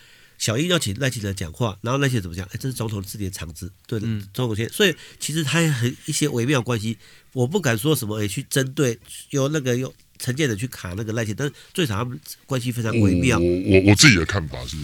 [0.43, 2.45] 小英要请赖清德讲话，然后赖清德怎么讲？
[2.47, 4.69] 哎，这是总统自己的场子，对，嗯、总统先。
[4.71, 6.99] 所以其实他也很一些微妙关系，
[7.33, 8.99] 我不敢说什么，也去针对
[9.31, 13.39] 由那个有陈建仁去卡那个赖清德，但是最少他们关系非常微妙。
[13.39, 14.77] 我我我自己的看法是，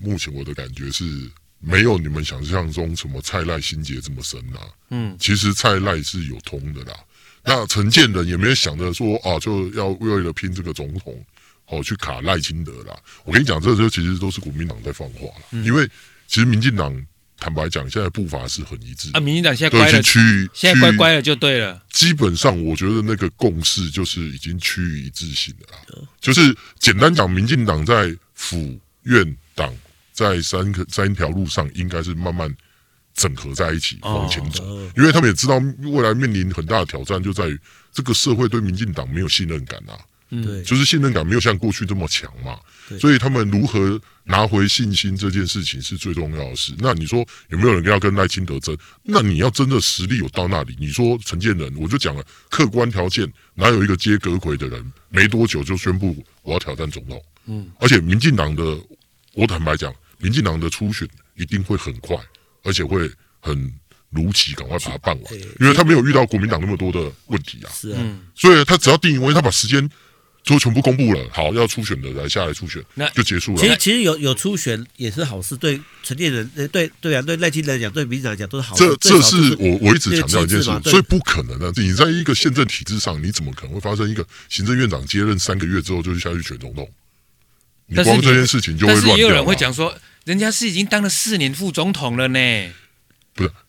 [0.00, 1.04] 目前我的感觉是
[1.58, 4.68] 没有你们想象中什么蔡赖心结这么深呐、啊。
[4.90, 6.94] 嗯，其实蔡赖是有通的啦。
[7.42, 11.20] 那陈建仁也没有想着说啊，就要为了拼这个总统。
[11.66, 12.94] 好，去卡赖清德啦！
[13.24, 15.46] 我跟你讲，这些其实都是国民党在放话了。
[15.52, 15.88] 嗯、因为
[16.26, 16.94] 其实民进党
[17.38, 19.20] 坦白讲，现在步伐是很一致啊。
[19.20, 21.82] 民进党现在乖了，趋于现在乖乖了就对了。
[21.90, 25.78] 基本上，我觉得那个共识就是已经趋于一致性的啦。
[25.96, 29.74] 嗯、就是简单讲，民进党在府院党
[30.12, 32.54] 在三个三条路上，应该是慢慢
[33.14, 34.62] 整合在一起往前走。
[34.64, 37.58] 哦、因为他们也知道未来面临很大的挑战，就在于
[37.90, 39.96] 这个社会对民进党没有信任感啊。
[40.42, 42.58] 对，就是信任感没有像过去这么强嘛。
[42.98, 46.74] 所以他们如何拿回信心这件事情是最重要的事。
[46.78, 48.76] 那你说有没有人要跟赖清德争？
[49.02, 57.22] 那你要真的实力有到那里，你说陈建仁，我就讲了，客观条件哪有一个接阁魁的人没多久就宣布我要挑战总统？
[57.46, 58.62] 嗯，而且民进党的，
[59.34, 62.16] 我坦白讲，民进党的初选一定会很快，
[62.62, 63.72] 而且会很。
[64.10, 67.68] 如期赶快把它办完，因为他没有遇到国民党那么多的问题啊。
[67.74, 69.90] 是啊，所以他只要定为，他把时间
[70.44, 71.26] 就全部公布了。
[71.32, 73.58] 好，要初选的来下来初选，那就结束了。
[73.58, 78.86] 其实其实有有初选也是好事，对陈建仁，对对啊，对赖清德来讲，对民进党来讲都是好事。
[79.00, 81.72] 这这是我我一直强调一件事，所以不可能的。
[81.76, 86.88] 你在一个宪政体制上，你怎么可能会发生一个行政院长接任三个月之后就下去选总统？
[87.86, 89.16] 你光这件事情就会乱掉。
[89.16, 92.38] 也有人会讲说，人家是已经当了四年副总统了呢。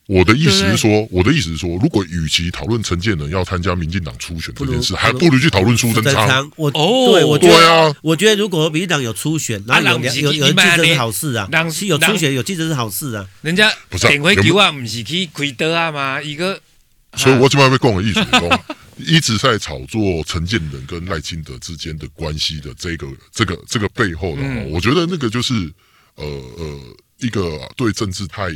[0.08, 6.52] 我的意思是说，我的意思是说，如果与其讨论陈建仁要参加民进党初选这件事，还不如去讨论苏贞昌。
[6.56, 11.50] 我哦，对，我觉得啊，我觉得如果民进党有初选，然后有有有竞争是好事啊，
[11.82, 13.28] 有初选有竞争是好事啊。
[13.42, 16.22] 人家点回球啊，不是去亏德啊吗？
[16.22, 16.62] 一个，
[17.16, 18.64] 所以我这边被讲的意思说，
[19.02, 25.54] 一直在炒作陈建仁跟赖清德之间的关系的这个这个这个背后的话，我觉得那个就是
[26.14, 26.80] 呃呃
[27.18, 28.52] 一个对政治太。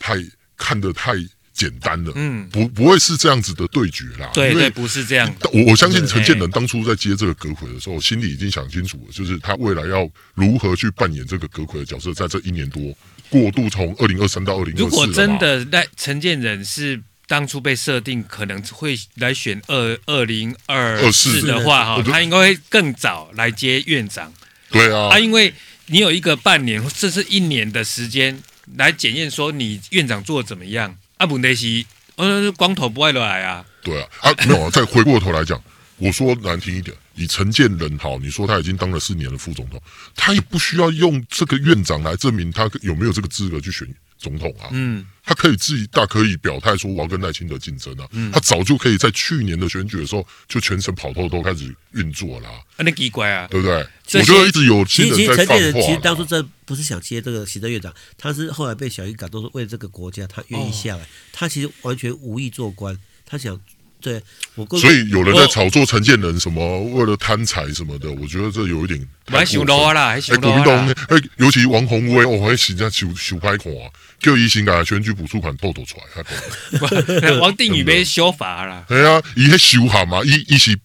[0.00, 0.14] 太
[0.58, 1.14] 看得太
[1.54, 5.34] 简单了，嗯，不不会是这样子的对决啦，对对，不是这样。
[5.52, 12.96] 我我相信陈建仁当初在接这个阁揆的时候，心里已经想清楚了，就是他未来要如何去扮演这个阁揆的角色，在这一年多
[13.28, 14.84] 过渡从二零二三到二零二四。
[14.84, 24.32] 如果真的在陈建仁是当初被设定可能会来选二二零二四的话，哈，他应该会更早来接院长。
[24.70, 25.52] 对啊，啊，因为
[25.86, 28.40] 你有一个半年，甚至一年的时间。
[28.76, 30.94] 来检验说你院长做的怎么样？
[31.16, 33.64] 阿布内西，嗯，光头不爱来啊。
[33.82, 34.70] 对啊，啊没有啊。
[34.74, 35.60] 再回过头来讲，
[35.96, 39.80] 我说难听一点，以陈建仁好，你说他已经当了四年的副总统，
[40.14, 44.68] 他也不需要用这个院长来证明他有没有这个资格去选总统啊。
[44.72, 45.06] 嗯。
[45.22, 52.54] 他可以自己大可以表态说我要跟赖清德竞争啊，嗯、他早就可以在去年的选举的时候就全程跑透透开始运作了啊。
[52.78, 53.74] 那奇怪啊，对不对？
[54.14, 55.58] 我觉得一直有新人在放话。
[55.58, 61.02] 其实陈建仁其实当初这不是想接这个行政院长，他是后来被小英感动，是为了这个国家，他愿意下来。
[61.02, 63.60] 哦、他其实完全无意做官，他想。
[64.00, 64.22] 对，
[64.54, 70.06] 我所以有人在炒作陈建仁什么为了贪财什么的，我觉得这有一点太过分了。
[70.06, 73.72] 哎，国民党哎，尤其王宏威，我还实在受受歹看，
[74.20, 77.34] 叫伊先把选举补助款透透出来。
[77.42, 78.84] 王定宇被修法了。
[78.88, 80.78] 对啊，伊迄修法嘛，伊伊是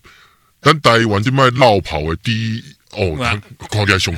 [0.60, 3.16] 咱台湾这卖落跑的第一哦，
[3.70, 4.16] 看起来凶，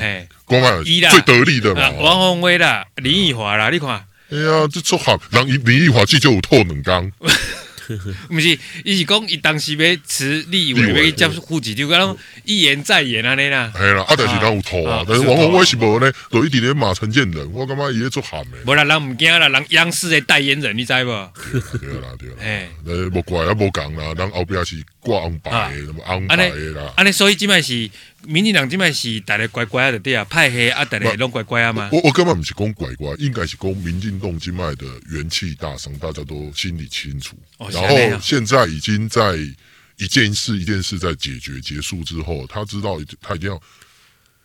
[0.48, 1.90] 讲嘛最得力的嘛。
[2.00, 3.90] 王宏威啦，林奕华啦，你看。
[4.32, 7.12] 哎呀，这出好，让林奕华至少有透两工。
[8.30, 13.72] 不是，伊是讲伊当时要辞立委，要接户籍，就讲一言再言安尼啦。
[13.76, 18.58] 系啦，啊，但是他有错啊，但是王鸿薇是无咧，就一直咧骂陈建仁，我感觉伊咧做咸的。
[18.66, 21.32] 无啦，人毋惊啦，人央视的代言人，你知无？
[21.80, 26.94] 对啦，对啦，哎，呃， 无怪啊，无讲啦，人后壁是挂红牌的，什么红牌的啦。
[26.96, 27.90] 安尼，所以即摆是
[28.28, 31.90] 民进党，即摆是大家乖乖的对啊，派黑啊，大家拢乖乖啊嘛。
[31.92, 37.36] 我我根本不是讲乖乖，应该是讲民进党即摆的元气大伤，大家都心里清楚。
[37.58, 39.36] 然后现在已经在
[39.98, 43.62] 一件事一件事在解决结束之后，他知道他一定要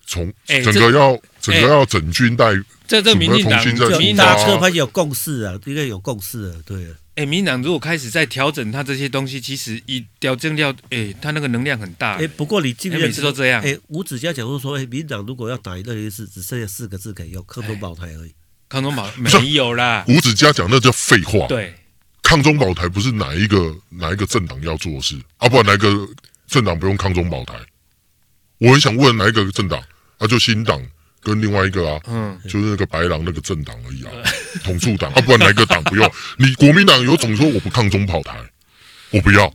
[0.06, 2.52] 从整个要整个要整军带，
[2.86, 6.90] 这这民进党民进党车牌有共识啊，应该有共识啊，对啊。
[7.20, 12.14] 哎，民进党如果开始在调整他这些东西，其实一调整掉，哎，他那个能量很大。
[12.14, 13.60] 哎，不过你记不记得每次都这样？
[13.62, 18.34] 哎，吴子嘉讲过说，哎，民进党如果要打一个一次，只剩下四个字可以用，抗中保台而已。
[18.70, 20.02] 抗中保 没有啦。
[20.08, 21.46] 吴子嘉讲那叫废话。
[21.46, 21.74] 对。
[22.22, 25.48] 抗中保台不是哪一个哪一个政党要做的事啊？
[25.48, 26.08] 不然哪个
[26.46, 27.54] 政党不用抗中保台？
[28.58, 29.82] 我很想问哪一个政党
[30.18, 30.26] 啊？
[30.26, 30.80] 就新党
[31.20, 34.12] 跟另外一个啊，嗯，就是那个白狼那个政党而已啊，
[34.64, 36.10] 统促党啊，不然哪一个党不用？
[36.38, 38.32] 你国民党有种说我不抗中保台，
[39.10, 39.52] 我不要。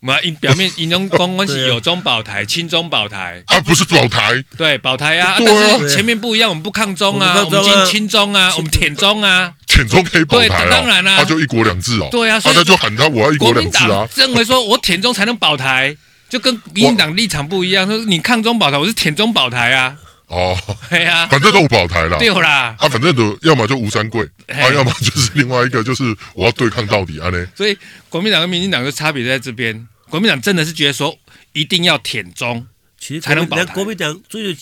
[0.00, 15.96] 嘛，因表面因中公关是有中保台、 亲中保台，啊，不是保台，对保台啊，但是前面不一样，我们不抗中啊，我们亲中啊，我们舔中啊，舔中可以保台啊，当然啦，他就一国两制哦，对啊，所以他就喊他我要一国两制啊，认为说我舔中才能保台，
[16.28, 19.96] 就跟民进党立场不一样，说你抗中保台，我是舔中保台啊。
[20.28, 20.56] 哦，
[20.90, 26.04] 对呀，反正都有保台了，对啦，啊，反正都要么就吴三桂，啊，要么就是另外一个，就是
[26.34, 27.46] 我要对抗到底啊呢。
[27.56, 27.76] 所以
[28.08, 31.18] 国民党跟民进党的差别在这边，国民党真的是觉得说
[31.52, 32.66] 一定要舔中，
[32.98, 33.64] 其实才能保台。
[33.72, 34.54] 国民党最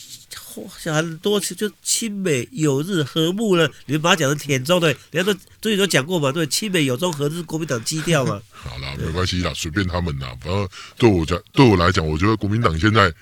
[0.78, 3.70] 想很多次，就亲美友日和睦了。
[3.86, 8.40] 你们把它讲成舔中对，人家都最近都讲过嘛，对，亲美友中和日是国民党基调嘛。
[8.52, 10.28] 好啦，没关系啦，随便他们啦。
[10.40, 13.12] 反正对我讲，对我来讲，我觉得国民党现在，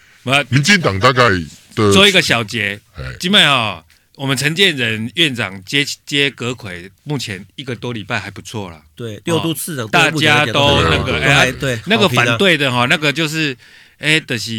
[0.49, 1.29] 民进党大概
[1.75, 3.85] 的做一个小结，哎，基本上
[4.17, 8.81] 我们陈建仁院长接接葛魁，目前一个多礼拜还不错了。
[8.95, 13.57] 对，六都市长大家都那个哎，对，那个反对的哈，那个就是。
[13.99, 14.53] 哎，就是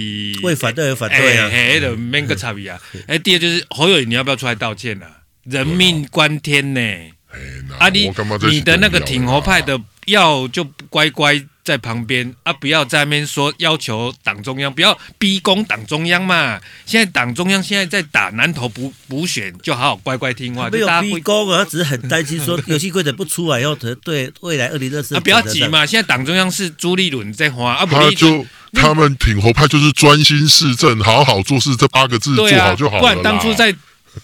[0.43, 1.49] 为反对而反对啊！
[1.51, 2.81] 哎，就免个差别啊！
[3.07, 5.21] 哎，第二就是侯友宜，你要不要出来道歉啊？
[5.43, 6.79] 人命关天呢！
[6.81, 7.39] 哎，
[7.77, 8.11] 啊，你
[8.49, 11.35] 你的那个挺侯派的要就乖乖
[11.65, 16.61] 在旁边啊，不要在那边说要求党中央不要逼宫党中央嘛。
[16.85, 20.69] 现在党中央现在在打南投补补选，就好好乖乖听话。
[20.69, 25.15] 没有逼宫啊，他只是很担心说 游戏规则不出来，要对未来二零二四。
[25.15, 25.85] 啊，不要急嘛！
[25.85, 28.45] 现在党中央是朱立伦在花啊，不就。
[28.77, 33.01] 他们挺侯派就是专心市政，好好做事，这八个字做好就好了。
[33.01, 33.73] 不然当初在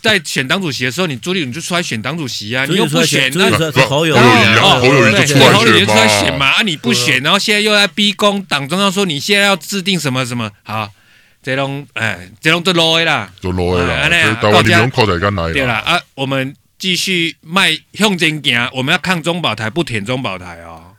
[0.01, 5.35] 在选党主席的时候，你朱立伦就出来选党主席啊，你又不选，那侯友宜啊，侯友宜就
[5.85, 10.89] 出来选嘛，啊你不选，然后现在又在逼宫党中央说你现在要制定什么什么，好，
[11.43, 14.07] 这种哎，这种都 low 啦，都 low 啦，
[14.41, 15.53] 大家你们靠在干哪里？
[15.53, 20.93] 对了啊，我们继续卖向前行，我们要抗中保台，不舔中保台哦。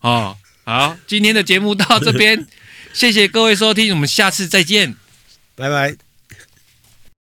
[0.00, 2.46] 哦，好，今天的节目到这边。
[2.92, 4.94] 谢谢各位收听，我们下次再见，
[5.56, 6.11] 拜拜。